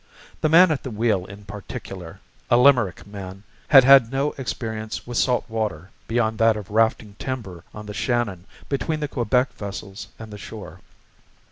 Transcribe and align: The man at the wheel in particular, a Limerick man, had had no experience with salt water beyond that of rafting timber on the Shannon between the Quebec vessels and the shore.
The 0.41 0.49
man 0.49 0.71
at 0.71 0.81
the 0.81 0.89
wheel 0.89 1.27
in 1.27 1.45
particular, 1.45 2.19
a 2.49 2.57
Limerick 2.57 3.05
man, 3.05 3.43
had 3.67 3.83
had 3.83 4.11
no 4.11 4.31
experience 4.31 5.05
with 5.05 5.19
salt 5.19 5.45
water 5.47 5.91
beyond 6.07 6.39
that 6.39 6.57
of 6.57 6.71
rafting 6.71 7.13
timber 7.19 7.63
on 7.71 7.85
the 7.85 7.93
Shannon 7.93 8.47
between 8.67 8.99
the 8.99 9.07
Quebec 9.07 9.53
vessels 9.53 10.07
and 10.17 10.33
the 10.33 10.39
shore. 10.39 10.79